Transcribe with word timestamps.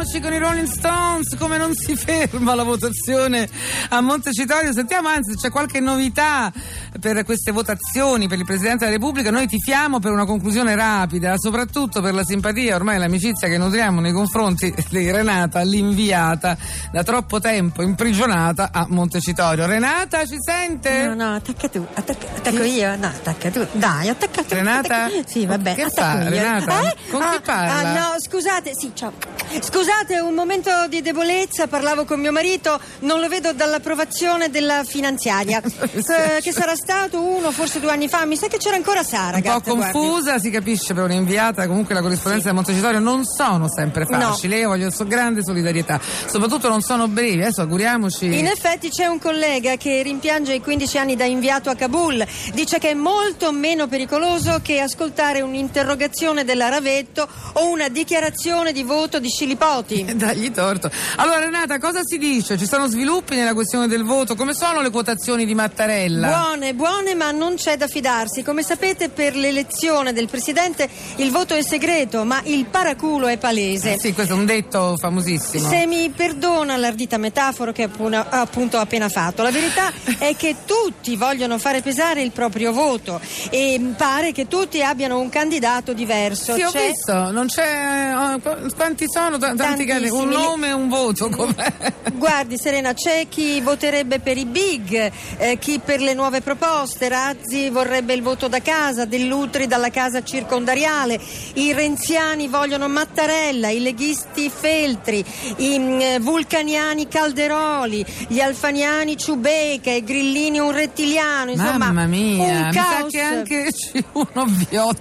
Sentiamoci 0.00 0.20
con 0.20 0.32
i 0.32 0.38
Rolling 0.38 0.68
Stones 0.68 1.34
come 1.36 1.58
non 1.58 1.74
si 1.74 1.96
ferma 1.96 2.54
la 2.54 2.62
votazione 2.62 3.48
a 3.88 4.00
Montecitorio. 4.00 4.72
Sentiamo 4.72 5.08
anzi 5.08 5.32
se 5.32 5.38
c'è 5.38 5.50
qualche 5.50 5.80
novità 5.80 6.52
per 7.00 7.24
queste 7.24 7.50
votazioni 7.50 8.28
per 8.28 8.38
il 8.38 8.44
Presidente 8.44 8.84
della 8.84 8.96
Repubblica. 8.96 9.32
Noi 9.32 9.48
tifiamo 9.48 9.98
per 9.98 10.12
una 10.12 10.24
conclusione 10.24 10.76
rapida, 10.76 11.34
soprattutto 11.36 12.00
per 12.00 12.14
la 12.14 12.22
simpatia, 12.22 12.76
ormai 12.76 12.96
l'amicizia 12.98 13.48
che 13.48 13.58
nutriamo 13.58 14.00
nei 14.00 14.12
confronti 14.12 14.72
di 14.88 15.10
Renata, 15.10 15.62
l'inviata 15.62 16.56
da 16.92 17.02
troppo 17.02 17.40
tempo 17.40 17.82
imprigionata 17.82 18.68
a 18.72 18.86
Montecitorio. 18.88 19.66
Renata, 19.66 20.24
ci 20.26 20.36
sente? 20.38 21.06
No, 21.06 21.14
no, 21.14 21.34
attacca 21.34 21.68
tu, 21.68 21.84
attacca, 21.94 22.26
attacco 22.36 22.62
io, 22.62 22.94
no, 22.94 23.06
attacca 23.06 23.50
tu, 23.50 23.66
dai, 23.72 24.08
attacca 24.10 24.42
tu. 24.44 24.54
Renata? 24.54 25.04
attacca- 25.06 25.26
Sì, 25.26 25.44
vabbè, 25.44 25.74
Che 25.74 25.82
attacco 25.82 26.18
fa, 26.18 26.22
io. 26.22 26.28
Renata? 26.28 26.80
Eh? 26.82 26.96
Con 27.10 27.20
chi 27.20 27.26
Ah, 27.36 27.40
parla? 27.44 27.74
Ah, 27.74 27.92
no, 28.12 28.14
scusate, 28.20 28.70
sì, 28.78 28.92
ciao. 28.94 29.12
Scusate, 29.60 30.18
un 30.20 30.34
momento 30.34 30.70
di 30.88 31.00
debolezza, 31.00 31.66
parlavo 31.66 32.04
con 32.04 32.20
mio 32.20 32.32
marito, 32.32 32.78
non 33.00 33.18
lo 33.20 33.28
vedo 33.28 33.52
dall'approvazione 33.52 34.50
della 34.50 34.84
finanziaria. 34.84 35.62
Eh, 36.08 36.40
che 36.42 36.52
sarà 36.52 36.74
stato 36.74 37.20
uno, 37.20 37.50
forse 37.50 37.80
due 37.80 37.90
anni 37.90 38.08
fa, 38.08 38.24
mi 38.24 38.36
sa 38.36 38.46
che 38.46 38.56
c'era 38.56 38.76
ancora 38.76 39.02
Sara, 39.02 39.36
un 39.36 39.42
po' 39.42 39.48
ragazza, 39.48 39.72
guardi. 39.74 39.92
confusa, 39.98 40.38
si 40.38 40.50
capisce 40.50 40.94
per 40.94 41.04
un'inviata, 41.04 41.66
comunque 41.66 41.94
la 41.94 42.00
corrispondenza 42.00 42.46
del 42.46 42.54
Montecitorio 42.54 42.98
non 42.98 43.24
sono 43.24 43.68
sempre 43.68 44.06
facili, 44.06 44.56
io 44.56 44.68
voglio 44.68 44.90
so- 44.90 45.04
grande 45.04 45.42
solidarietà, 45.42 46.00
soprattutto 46.26 46.68
non 46.68 46.80
sono 46.80 47.08
brevi, 47.08 47.42
adesso 47.42 47.60
auguriamoci. 47.62 48.38
In 48.38 48.46
effetti 48.46 48.90
c'è 48.90 49.06
un 49.06 49.18
collega 49.18 49.76
che 49.76 50.02
rimpiange 50.02 50.54
i 50.54 50.60
15 50.60 50.98
anni 50.98 51.16
da 51.16 51.24
inviato 51.24 51.68
a 51.70 51.74
Kabul, 51.74 52.24
dice 52.54 52.78
che 52.78 52.90
è 52.90 52.94
molto 52.94 53.52
meno 53.52 53.86
pericoloso 53.86 54.60
che 54.62 54.80
ascoltare 54.80 55.40
un'interrogazione 55.40 56.44
della 56.44 56.68
Ravetto 56.68 57.28
o 57.54 57.68
una 57.70 57.88
dichiarazione 57.88 58.72
di 58.72 58.82
voto 58.82 59.18
di 59.18 59.28
Scilipoti. 59.42 60.04
Dagli 60.18 60.50
torto. 60.50 60.90
Allora 61.16 61.38
Renata, 61.38 61.78
cosa 61.78 62.00
si 62.02 62.18
dice? 62.18 62.58
Ci 62.58 62.66
sono 62.66 62.88
sviluppi 62.88 63.36
nella 63.36 63.54
questione 63.54 63.86
del 63.86 64.02
voto? 64.02 64.34
Come 64.34 64.52
sono 64.52 64.80
le 64.80 64.90
quotazioni 64.90 65.46
di 65.46 65.54
Mattarella? 65.54 66.26
Buone, 66.28 66.74
buone, 66.74 67.14
ma 67.14 67.30
non 67.30 67.54
c'è 67.54 67.76
da 67.76 67.86
fidarsi. 67.86 68.42
Come 68.42 68.64
sapete, 68.64 69.10
per 69.10 69.36
l'elezione 69.36 70.12
del 70.12 70.26
presidente 70.28 70.88
il 71.16 71.30
voto 71.30 71.54
è 71.54 71.62
segreto, 71.62 72.24
ma 72.24 72.40
il 72.46 72.64
paraculo 72.66 73.28
è 73.28 73.38
palese. 73.38 73.92
Eh 73.92 73.98
sì, 74.00 74.12
questo 74.12 74.32
è 74.32 74.36
un 74.36 74.44
detto 74.44 74.96
famosissimo. 74.98 75.68
Se 75.68 75.86
mi 75.86 76.10
perdona 76.10 76.76
l'ardita 76.76 77.16
metafora 77.16 77.70
che 77.70 77.84
appuna- 77.84 78.30
appunto 78.30 78.78
ho 78.78 78.80
appena 78.80 79.08
fatto, 79.08 79.44
la 79.44 79.52
verità 79.52 79.92
è 80.18 80.34
che 80.34 80.56
tutti 80.66 81.14
vogliono 81.14 81.58
fare 81.58 81.80
pesare 81.80 82.22
il 82.22 82.32
proprio 82.32 82.72
voto 82.72 83.20
e 83.50 83.80
pare 83.96 84.32
che 84.32 84.48
tutti 84.48 84.82
abbiano 84.82 85.20
un 85.20 85.28
candidato 85.28 85.92
diverso. 85.92 86.54
Sì, 86.54 86.62
ho 86.62 86.70
C'è- 86.72 86.88
visto, 86.88 87.30
non 87.30 87.46
c'è. 87.46 88.12
qu- 88.42 88.74
quanti 88.74 89.04
sono? 89.06 89.26
T- 89.36 89.54
tanti 89.54 89.84
candidati. 89.84 90.08
Un 90.08 90.28
nome 90.28 90.68
e 90.68 90.72
un 90.72 90.88
voto. 90.88 91.28
Com'è? 91.28 91.72
Guardi 92.12 92.56
Serena, 92.58 92.94
c'è 92.94 93.26
chi 93.28 93.60
voterebbe 93.60 94.18
per 94.18 94.36
i 94.36 94.46
big, 94.46 95.10
eh, 95.36 95.58
chi 95.58 95.80
per 95.84 96.00
le 96.00 96.14
nuove 96.14 96.40
proposte, 96.40 97.08
Razzi 97.08 97.68
vorrebbe 97.70 98.14
il 98.14 98.22
voto 98.22 98.48
da 98.48 98.60
casa, 98.60 99.04
Dell'Utri 99.04 99.66
dalla 99.66 99.90
casa 99.90 100.22
circondariale, 100.22 101.20
i 101.54 101.72
renziani 101.72 102.48
vogliono 102.48 102.88
Mattarella, 102.88 103.68
i 103.68 103.80
leghisti 103.80 104.50
Feltri, 104.50 105.24
i 105.56 105.96
eh, 106.00 106.18
vulcaniani 106.20 107.08
Calderoli, 107.08 108.04
gli 108.28 108.40
alfaniani 108.40 109.16
Ciubecca, 109.16 109.90
i 109.90 110.02
grillini 110.02 110.58
un 110.58 110.72
rettiliano, 110.72 111.50
insomma 111.50 111.76
Mamma 111.78 112.06
mia, 112.06 112.66
un 112.66 112.70
caos. 112.72 113.12
che 113.12 113.20
anche 113.20 113.70
uno 114.12 114.46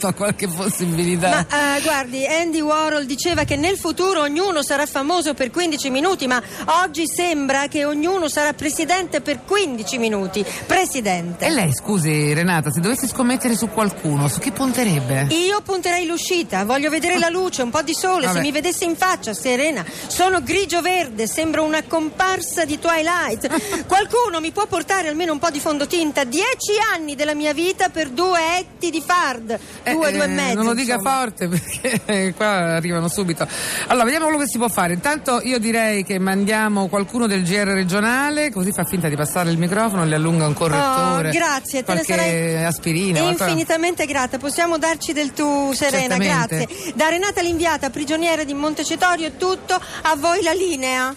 ha 0.03 0.13
qualche 0.13 0.47
possibilità. 0.47 1.45
Ma 1.49 1.77
eh, 1.77 1.81
guardi, 1.81 2.25
Andy 2.25 2.61
Warhol 2.61 3.05
diceva 3.05 3.43
che 3.43 3.55
nel 3.55 3.77
futuro 3.77 4.16
ognuno 4.21 4.61
sarà 4.63 4.85
famoso 4.85 5.33
per 5.33 5.51
15 5.51 5.89
minuti, 5.89 6.27
ma 6.27 6.41
oggi 6.83 7.03
sembra 7.07 7.67
che 7.67 7.85
ognuno 7.85 8.27
sarà 8.29 8.53
presidente 8.53 9.21
per 9.21 9.43
15 9.45 9.97
minuti. 9.97 10.45
Presidente. 10.65 11.45
E 11.45 11.49
lei, 11.49 11.73
scusi 11.73 12.33
Renata, 12.33 12.69
se 12.71 12.79
dovessi 12.79 13.07
scommettere 13.07 13.55
su 13.55 13.69
qualcuno, 13.69 14.27
su 14.27 14.39
chi 14.39 14.51
punterebbe? 14.51 15.27
Io 15.29 15.61
punterei 15.61 16.05
l'uscita, 16.05 16.65
voglio 16.65 16.89
vedere 16.89 17.17
la 17.17 17.29
luce, 17.29 17.61
un 17.61 17.69
po' 17.69 17.81
di 17.81 17.93
sole, 17.93 18.25
Vabbè. 18.25 18.37
se 18.37 18.41
mi 18.41 18.51
vedesse 18.51 18.85
in 18.85 18.95
faccia, 18.95 19.33
serena. 19.33 19.83
Sono 20.07 20.41
grigio-verde, 20.41 21.27
sembro 21.27 21.63
una 21.63 21.83
comparsa 21.83 22.65
di 22.65 22.77
Twilight. 22.79 23.85
Qualcuno 23.87 24.39
mi 24.39 24.51
può 24.51 24.65
portare 24.67 25.07
almeno 25.07 25.31
un 25.33 25.39
po' 25.39 25.49
di 25.49 25.59
fondotinta? 25.59 26.23
Dieci 26.23 26.73
anni 26.93 27.15
della 27.15 27.33
mia 27.33 27.53
vita 27.53 27.89
per 27.89 28.09
due 28.09 28.57
etti 28.59 28.89
di 28.89 29.01
fard. 29.05 29.57
Eh, 29.83 29.91
Due, 29.91 30.11
due 30.11 30.21
e 30.21 30.23
eh, 30.23 30.27
mezzo. 30.27 30.55
Non 30.55 30.65
lo 30.65 30.73
dica 30.73 30.95
insomma. 30.95 31.15
forte 31.19 31.47
perché 31.49 32.33
qua 32.35 32.75
arrivano 32.75 33.07
subito. 33.07 33.47
Allora, 33.87 34.05
vediamo 34.07 34.27
quello 34.27 34.41
che 34.41 34.49
si 34.49 34.57
può 34.57 34.69
fare. 34.69 34.93
Intanto 34.93 35.41
io 35.43 35.59
direi 35.59 36.03
che 36.03 36.17
mandiamo 36.17 36.87
qualcuno 36.87 37.27
del 37.27 37.43
GR 37.43 37.65
regionale, 37.67 38.51
così 38.51 38.71
fa 38.71 38.83
finta 38.85 39.09
di 39.09 39.15
passare 39.15 39.51
il 39.51 39.57
microfono, 39.57 40.05
le 40.05 40.15
allunga 40.15 40.47
un 40.47 40.53
correttore. 40.53 41.29
Oh, 41.29 41.31
grazie, 41.31 41.83
te 41.83 41.93
ne 41.93 42.03
sarei 42.03 42.63
aspirina. 42.63 43.19
qualcosa. 43.19 43.45
infinitamente 43.45 44.05
grata. 44.05 44.37
Possiamo 44.37 44.77
darci 44.77 45.13
del 45.13 45.33
tu, 45.33 45.73
Serena, 45.73 46.15
Certamente. 46.15 46.65
grazie. 46.65 46.93
Da 46.95 47.09
Renata 47.09 47.41
l'inviata, 47.41 47.89
prigioniera 47.89 48.43
di 48.43 48.53
Montecitorio, 48.53 49.27
è 49.27 49.35
tutto. 49.37 49.73
A 49.73 50.15
voi 50.15 50.41
la 50.41 50.53
linea. 50.53 51.13